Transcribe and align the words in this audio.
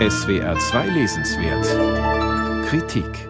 SWR 0.00 0.58
2 0.58 0.88
Lesenswert 0.88 2.66
Kritik 2.66 3.28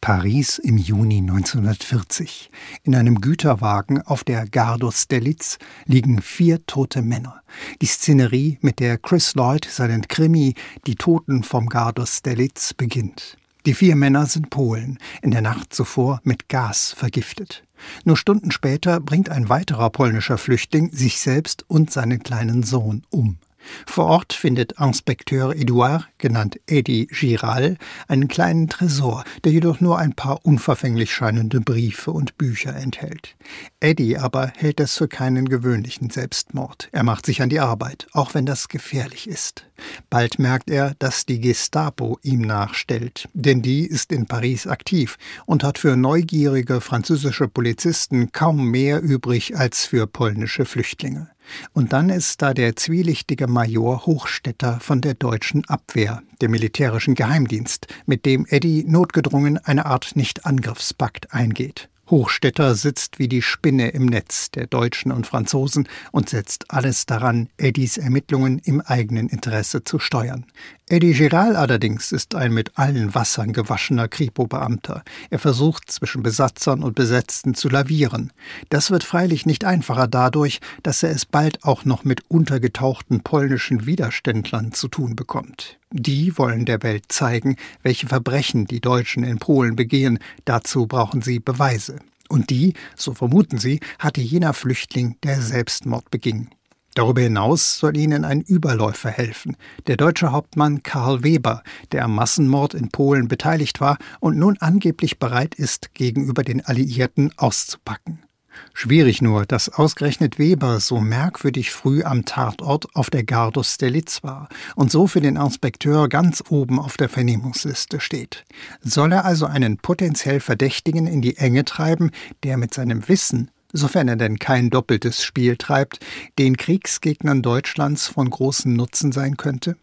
Paris 0.00 0.60
im 0.60 0.78
Juni 0.78 1.18
1940. 1.18 2.52
In 2.84 2.94
einem 2.94 3.20
Güterwagen 3.20 4.00
auf 4.02 4.22
der 4.22 4.46
Gare 4.46 4.78
d'Austerlitz 4.78 5.58
liegen 5.86 6.22
vier 6.22 6.64
tote 6.66 7.02
Männer. 7.02 7.42
Die 7.82 7.86
Szenerie, 7.86 8.58
mit 8.60 8.78
der 8.78 8.96
Chris 8.96 9.34
Lloyd 9.34 9.64
seinen 9.64 10.06
Krimi 10.06 10.54
Die 10.86 10.94
Toten 10.94 11.42
vom 11.42 11.66
Gare 11.66 11.94
d'Austerlitz 11.94 12.74
beginnt. 12.76 13.36
Die 13.66 13.74
vier 13.74 13.96
Männer 13.96 14.26
sind 14.26 14.50
Polen, 14.50 15.00
in 15.20 15.32
der 15.32 15.42
Nacht 15.42 15.74
zuvor 15.74 16.20
mit 16.22 16.48
Gas 16.48 16.94
vergiftet. 16.96 17.64
Nur 18.04 18.16
Stunden 18.16 18.52
später 18.52 19.00
bringt 19.00 19.30
ein 19.30 19.48
weiterer 19.48 19.90
polnischer 19.90 20.38
Flüchtling 20.38 20.92
sich 20.92 21.18
selbst 21.18 21.64
und 21.66 21.90
seinen 21.90 22.22
kleinen 22.22 22.62
Sohn 22.62 23.02
um. 23.10 23.38
Vor 23.86 24.06
Ort 24.06 24.32
findet 24.32 24.72
Inspekteur 24.80 25.54
Edouard, 25.54 26.08
genannt 26.18 26.58
Eddie 26.66 27.06
Giral, 27.06 27.76
einen 28.08 28.28
kleinen 28.28 28.68
Tresor, 28.68 29.24
der 29.44 29.52
jedoch 29.52 29.80
nur 29.80 29.98
ein 29.98 30.14
paar 30.14 30.44
unverfänglich 30.44 31.12
scheinende 31.12 31.60
Briefe 31.60 32.10
und 32.10 32.38
Bücher 32.38 32.74
enthält. 32.74 33.36
Eddie 33.80 34.18
aber 34.18 34.52
hält 34.56 34.80
es 34.80 34.96
für 34.96 35.08
keinen 35.08 35.48
gewöhnlichen 35.48 36.10
Selbstmord. 36.10 36.88
Er 36.92 37.02
macht 37.02 37.26
sich 37.26 37.42
an 37.42 37.48
die 37.48 37.60
Arbeit, 37.60 38.06
auch 38.12 38.34
wenn 38.34 38.46
das 38.46 38.68
gefährlich 38.68 39.28
ist. 39.28 39.66
Bald 40.10 40.38
merkt 40.38 40.70
er, 40.70 40.94
dass 40.98 41.26
die 41.26 41.40
Gestapo 41.40 42.18
ihm 42.22 42.40
nachstellt, 42.40 43.28
denn 43.34 43.62
die 43.62 43.86
ist 43.86 44.12
in 44.12 44.26
Paris 44.26 44.66
aktiv 44.66 45.18
und 45.44 45.62
hat 45.64 45.78
für 45.78 45.96
neugierige 45.96 46.80
französische 46.80 47.48
Polizisten 47.48 48.32
kaum 48.32 48.70
mehr 48.70 49.02
übrig 49.02 49.56
als 49.56 49.86
für 49.86 50.06
polnische 50.06 50.64
Flüchtlinge. 50.64 51.30
Und 51.72 51.92
dann 51.92 52.10
ist 52.10 52.42
da 52.42 52.54
der 52.54 52.76
zwielichtige 52.76 53.46
Major 53.46 54.06
Hochstetter 54.06 54.80
von 54.80 55.00
der 55.00 55.14
deutschen 55.14 55.64
Abwehr, 55.68 56.22
dem 56.40 56.50
militärischen 56.50 57.14
Geheimdienst, 57.14 57.86
mit 58.06 58.26
dem 58.26 58.46
Eddie 58.48 58.84
notgedrungen 58.84 59.58
eine 59.58 59.86
Art 59.86 60.16
Nichtangriffspakt 60.16 61.32
eingeht. 61.32 61.88
Hochstetter 62.08 62.74
sitzt 62.74 63.18
wie 63.18 63.28
die 63.28 63.42
Spinne 63.42 63.88
im 63.88 64.06
Netz 64.06 64.50
der 64.50 64.66
Deutschen 64.66 65.10
und 65.10 65.26
Franzosen 65.26 65.88
und 66.12 66.28
setzt 66.28 66.70
alles 66.70 67.06
daran, 67.06 67.48
Eddies 67.56 67.98
Ermittlungen 67.98 68.58
im 68.60 68.80
eigenen 68.80 69.28
Interesse 69.28 69.82
zu 69.82 69.98
steuern. 69.98 70.46
Eddie 70.88 71.14
Giral 71.14 71.56
allerdings 71.56 72.12
ist 72.12 72.36
ein 72.36 72.52
mit 72.52 72.78
allen 72.78 73.12
Wassern 73.12 73.52
gewaschener 73.52 74.06
Kripo-Beamter. 74.06 75.02
Er 75.30 75.40
versucht 75.40 75.90
zwischen 75.90 76.22
Besatzern 76.22 76.84
und 76.84 76.94
Besetzten 76.94 77.54
zu 77.54 77.68
lavieren. 77.68 78.32
Das 78.68 78.92
wird 78.92 79.02
freilich 79.02 79.46
nicht 79.46 79.64
einfacher 79.64 80.06
dadurch, 80.06 80.60
dass 80.84 81.02
er 81.02 81.10
es 81.10 81.26
bald 81.26 81.64
auch 81.64 81.84
noch 81.84 82.04
mit 82.04 82.30
untergetauchten 82.30 83.22
polnischen 83.22 83.86
Widerständlern 83.86 84.72
zu 84.72 84.86
tun 84.86 85.16
bekommt. 85.16 85.80
Die 85.92 86.36
wollen 86.36 86.64
der 86.64 86.82
Welt 86.82 87.04
zeigen, 87.08 87.56
welche 87.82 88.08
Verbrechen 88.08 88.66
die 88.66 88.80
Deutschen 88.80 89.22
in 89.22 89.38
Polen 89.38 89.76
begehen. 89.76 90.18
Dazu 90.44 90.86
brauchen 90.86 91.22
sie 91.22 91.38
Beweise. 91.38 92.00
Und 92.28 92.50
die, 92.50 92.74
so 92.96 93.14
vermuten 93.14 93.58
sie, 93.58 93.80
hatte 93.98 94.20
jener 94.20 94.52
Flüchtling, 94.52 95.16
der 95.22 95.40
Selbstmord 95.40 96.10
beging. 96.10 96.50
Darüber 96.94 97.20
hinaus 97.20 97.78
soll 97.78 97.96
ihnen 97.96 98.24
ein 98.24 98.40
Überläufer 98.40 99.10
helfen, 99.10 99.56
der 99.86 99.98
deutsche 99.98 100.32
Hauptmann 100.32 100.82
Karl 100.82 101.22
Weber, 101.22 101.62
der 101.92 102.04
am 102.04 102.14
Massenmord 102.14 102.72
in 102.72 102.88
Polen 102.88 103.28
beteiligt 103.28 103.82
war 103.82 103.98
und 104.18 104.38
nun 104.38 104.56
angeblich 104.60 105.18
bereit 105.18 105.54
ist, 105.54 105.92
gegenüber 105.94 106.42
den 106.42 106.64
Alliierten 106.64 107.32
auszupacken. 107.36 108.25
Schwierig 108.74 109.22
nur, 109.22 109.46
dass 109.46 109.68
ausgerechnet 109.68 110.38
Weber 110.38 110.80
so 110.80 111.00
merkwürdig 111.00 111.70
früh 111.70 112.02
am 112.02 112.24
Tatort 112.24 112.94
auf 112.94 113.10
der 113.10 113.24
Gardus 113.24 113.78
Delitz 113.78 114.22
war 114.22 114.48
und 114.74 114.90
so 114.90 115.06
für 115.06 115.20
den 115.20 115.36
Inspekteur 115.36 116.08
ganz 116.08 116.42
oben 116.48 116.78
auf 116.78 116.96
der 116.96 117.08
Vernehmungsliste 117.08 118.00
steht. 118.00 118.44
Soll 118.82 119.12
er 119.12 119.24
also 119.24 119.46
einen 119.46 119.78
potenziell 119.78 120.40
Verdächtigen 120.40 121.06
in 121.06 121.22
die 121.22 121.36
Enge 121.36 121.64
treiben, 121.64 122.10
der 122.42 122.56
mit 122.56 122.74
seinem 122.74 123.08
Wissen 123.08 123.50
sofern 123.72 124.08
er 124.08 124.16
denn 124.16 124.38
kein 124.38 124.70
doppeltes 124.70 125.22
Spiel 125.22 125.56
treibt, 125.56 126.00
den 126.38 126.56
Kriegsgegnern 126.56 127.42
Deutschlands 127.42 128.06
von 128.06 128.30
großem 128.30 128.72
Nutzen 128.72 129.12
sein 129.12 129.36
könnte? 129.36 129.76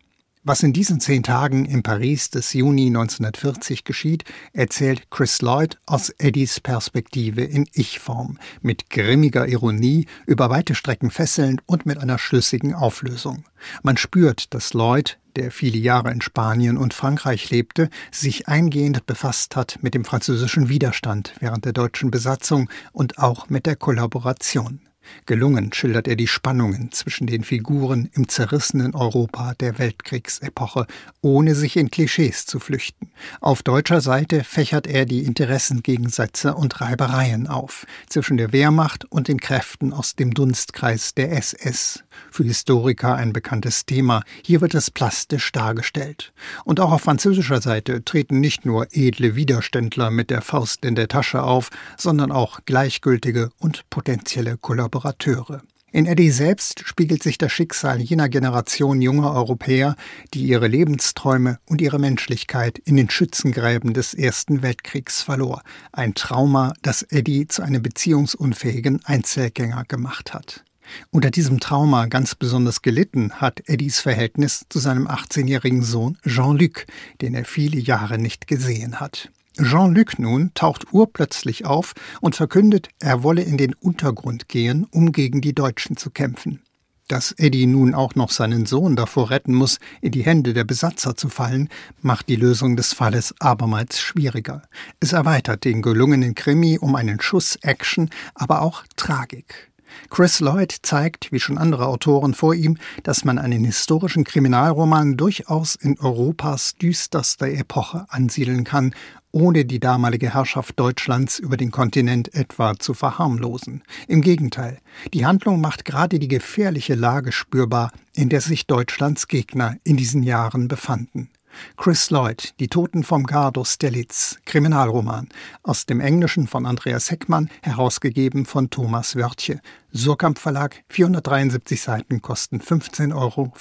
Was 0.46 0.62
in 0.62 0.74
diesen 0.74 1.00
zehn 1.00 1.24
Tagen 1.24 1.64
in 1.64 1.84
Paris 1.84 2.30
des 2.30 2.52
Juni 2.52 2.88
1940 2.88 3.86
geschieht, 3.86 4.26
erzählt 4.52 5.10
Chris 5.10 5.42
Lloyd 5.42 5.78
aus 5.86 6.10
Eddies 6.18 6.60
Perspektive 6.60 7.46
in 7.46 7.66
Ich-Form, 7.72 8.38
mit 8.62 8.90
grimmiger 8.90 9.48
Ironie, 9.48 10.06
über 10.26 10.50
weite 10.50 10.76
Strecken 10.76 11.12
fesselnd 11.12 11.62
und 11.66 11.86
mit 11.86 11.98
einer 11.98 12.18
schlüssigen 12.18 12.74
Auflösung. 12.74 13.46
Man 13.84 13.96
spürt, 13.96 14.54
dass 14.54 14.74
Lloyd, 14.74 15.18
der 15.38 15.50
viele 15.50 15.78
Jahre 15.78 16.12
in 16.12 16.20
Spanien 16.20 16.76
und 16.76 16.94
Frankreich 16.94 17.50
lebte, 17.50 17.90
sich 18.12 18.50
eingehend 18.50 19.06
befasst 19.06 19.56
hat 19.56 19.80
mit 19.82 19.94
dem 19.94 20.04
französischen 20.04 20.68
Widerstand 20.68 21.36
während 21.40 21.64
der 21.64 21.72
deutschen 21.72 22.12
Besatzung 22.12 22.70
und 22.92 23.18
auch 23.18 23.50
mit 23.50 23.66
der 23.66 23.78
Kollaboration. 23.78 24.82
Gelungen 25.26 25.74
schildert 25.74 26.08
er 26.08 26.16
die 26.16 26.28
Spannungen 26.28 26.92
zwischen 26.92 27.28
den 27.28 27.44
Figuren 27.44 28.10
im 28.14 28.28
zerrissenen 28.28 28.96
Europa 28.96 29.54
der 29.60 29.80
Weltkriegsepoche, 29.80 30.88
ohne 31.22 31.56
sich 31.56 31.78
in 31.78 31.92
Klischees 31.92 32.46
zu 32.46 32.60
flüchten. 32.60 33.12
Auf 33.42 33.64
deutscher 33.64 34.02
Seite 34.02 34.44
fächert 34.44 34.88
er 34.88 35.06
die 35.06 35.24
Interessengegensätze 35.24 36.56
und 36.56 36.82
Reibereien 36.82 37.48
auf, 37.48 37.86
zwischen 38.10 38.38
der 38.38 38.52
Wehrmacht 38.52 39.06
und 39.06 39.28
den 39.28 39.40
Kräften 39.40 39.94
aus 39.94 40.16
dem 40.16 40.34
Dunstkreis 40.34 41.14
der 41.14 41.32
SS. 41.32 42.04
Für 42.32 42.44
Historiker 42.44 43.16
ein 43.16 43.34
bekanntes 43.34 43.86
Thema, 43.86 44.24
hier 44.44 44.62
wird 44.62 44.76
es 44.76 44.92
plastisch 44.92 45.52
dargestellt. 45.52 46.34
Und 46.66 46.80
auch 46.80 46.92
auf 46.92 47.02
französischer 47.02 47.62
Seite 47.62 48.04
treten 48.04 48.40
nicht 48.40 48.66
nur 48.66 48.88
edle 48.92 49.36
Widerständler 49.36 50.12
mit 50.12 50.30
der 50.30 50.42
Faust 50.42 50.86
in 50.86 50.96
der 50.96 51.08
Tasche 51.08 51.44
auf, 51.44 51.70
sondern 51.98 52.32
auch 52.32 52.62
gleichgültige 52.66 53.50
und 53.60 53.90
potenzielle 53.90 54.58
Kollaborateure. 54.58 55.62
In 55.96 56.08
Eddie 56.08 56.32
selbst 56.32 56.82
spiegelt 56.88 57.22
sich 57.22 57.38
das 57.38 57.52
Schicksal 57.52 58.02
jener 58.02 58.28
Generation 58.28 59.00
junger 59.00 59.32
Europäer, 59.32 59.96
die 60.34 60.44
ihre 60.48 60.68
Lebensträume 60.68 61.60
und 61.68 61.82
ihre 61.82 62.00
Menschlichkeit 62.00 62.80
in 62.80 62.96
den 62.96 63.12
Schützengräben 63.12 63.94
des 63.94 64.16
Ersten 64.16 64.64
Weltkriegs 64.64 65.22
verlor. 65.22 65.62
Ein 65.92 66.16
Trauma, 66.16 66.74
das 66.82 67.04
Eddie 67.04 67.48
zu 67.48 67.62
einem 67.62 67.84
beziehungsunfähigen 67.84 69.06
Einzelgänger 69.06 69.84
gemacht 69.88 70.34
hat. 70.34 70.64
Unter 71.12 71.32
diesem 71.32 71.60
Trauma 71.60 72.06
ganz 72.08 72.36
besonders 72.36 72.82
gelitten 72.82 73.34
hat 73.34 73.62
Eddies 73.68 74.00
Verhältnis 74.00 74.66
zu 74.70 74.80
seinem 74.80 75.08
18-jährigen 75.08 75.84
Sohn 75.84 76.18
Jean-Luc, 76.26 76.86
den 77.22 77.34
er 77.34 77.46
viele 77.46 77.80
Jahre 77.80 78.18
nicht 78.18 78.48
gesehen 78.48 79.00
hat. 79.00 79.30
Jean-Luc 79.62 80.18
nun 80.18 80.52
taucht 80.56 80.94
urplötzlich 80.94 81.66
auf 81.66 81.94
und 82.22 82.36
verkündet, 82.36 82.90
er 83.00 83.22
wolle 83.22 83.44
in 83.44 83.58
den 83.58 83.76
Untergrund 83.76 84.50
gehen, 84.50 84.88
um 84.92 85.12
gegen 85.12 85.42
die 85.42 85.54
Deutschen 85.54 85.96
zu 85.96 86.10
kämpfen. 86.10 86.62
Dass 87.08 87.34
Eddie 87.34 87.68
nun 87.68 87.94
auch 87.94 88.16
noch 88.16 88.32
seinen 88.32 88.66
Sohn 88.66 88.96
davor 88.96 89.30
retten 89.30 89.54
muss, 89.54 89.80
in 90.02 90.12
die 90.12 90.24
Hände 90.24 90.54
der 90.54 90.64
Besatzer 90.64 91.16
zu 91.16 91.30
fallen, 91.30 91.70
macht 92.02 92.30
die 92.30 92.38
Lösung 92.38 92.76
des 92.76 92.94
Falles 92.94 93.36
abermals 93.40 94.00
schwieriger. 94.00 94.64
Es 95.00 95.12
erweitert 95.12 95.66
den 95.66 95.82
gelungenen 95.82 96.34
Krimi 96.34 96.80
um 96.80 96.96
einen 96.96 97.20
Schuss 97.20 97.58
Action, 97.58 98.10
aber 98.34 98.62
auch 98.62 98.86
Tragik. 98.96 99.73
Chris 100.10 100.40
Lloyd 100.40 100.76
zeigt, 100.82 101.32
wie 101.32 101.40
schon 101.40 101.58
andere 101.58 101.88
Autoren 101.88 102.34
vor 102.34 102.54
ihm, 102.54 102.78
dass 103.04 103.26
man 103.26 103.40
einen 103.40 103.64
historischen 103.64 104.24
Kriminalroman 104.24 105.18
durchaus 105.18 105.76
in 105.76 106.00
Europas 106.00 106.76
düsterster 106.76 107.48
Epoche 107.48 108.06
ansiedeln 108.10 108.64
kann, 108.64 108.94
ohne 109.32 109.66
die 109.66 109.80
damalige 109.80 110.34
Herrschaft 110.34 110.80
Deutschlands 110.80 111.40
über 111.40 111.58
den 111.58 111.72
Kontinent 111.72 112.34
etwa 112.36 112.78
zu 112.78 112.94
verharmlosen. 112.94 113.84
Im 114.08 114.22
Gegenteil, 114.22 114.78
die 115.14 115.26
Handlung 115.26 115.60
macht 115.60 115.86
gerade 115.86 116.20
die 116.20 116.28
gefährliche 116.28 116.94
Lage 116.94 117.32
spürbar, 117.32 117.92
in 118.16 118.30
der 118.30 118.42
sich 118.42 118.68
Deutschlands 118.68 119.28
Gegner 119.28 119.78
in 119.84 119.98
diesen 119.98 120.22
Jahren 120.22 120.68
befanden. 120.68 121.30
Chris 121.78 122.10
Lloyd, 122.10 122.54
Die 122.60 122.68
Toten 122.68 123.04
vom 123.04 123.26
Gardo 123.26 123.64
Stelitz, 123.64 124.38
Kriminalroman, 124.46 125.30
aus 125.64 125.86
dem 125.86 126.00
Englischen 126.00 126.48
von 126.48 126.66
Andreas 126.66 127.12
Heckmann, 127.12 127.50
herausgegeben 127.62 128.46
von 128.46 128.70
Thomas 128.70 129.16
Wörtje. 129.16 129.62
Surkamp 129.92 130.40
Verlag, 130.40 130.84
473 130.90 131.82
Seiten, 131.82 132.22
kosten 132.22 132.60
15,95 132.60 133.14
Euro. 133.16 133.54